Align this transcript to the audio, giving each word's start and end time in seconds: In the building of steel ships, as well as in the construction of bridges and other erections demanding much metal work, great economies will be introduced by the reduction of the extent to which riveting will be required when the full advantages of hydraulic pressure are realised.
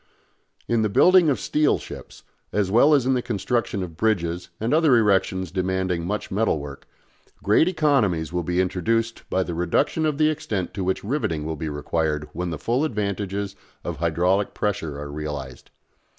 In 0.67 0.81
the 0.81 0.89
building 0.89 1.29
of 1.29 1.39
steel 1.39 1.77
ships, 1.77 2.23
as 2.51 2.71
well 2.71 2.95
as 2.95 3.05
in 3.05 3.13
the 3.13 3.21
construction 3.21 3.83
of 3.83 3.97
bridges 3.97 4.49
and 4.59 4.73
other 4.73 4.97
erections 4.97 5.51
demanding 5.51 6.07
much 6.07 6.31
metal 6.31 6.57
work, 6.57 6.87
great 7.43 7.67
economies 7.67 8.33
will 8.33 8.41
be 8.41 8.59
introduced 8.61 9.21
by 9.29 9.43
the 9.43 9.53
reduction 9.53 10.07
of 10.07 10.17
the 10.17 10.29
extent 10.31 10.73
to 10.73 10.83
which 10.83 11.03
riveting 11.03 11.45
will 11.45 11.55
be 11.55 11.69
required 11.69 12.27
when 12.33 12.49
the 12.49 12.57
full 12.57 12.83
advantages 12.83 13.55
of 13.83 13.97
hydraulic 13.97 14.55
pressure 14.55 14.99
are 14.99 15.11
realised. 15.11 15.69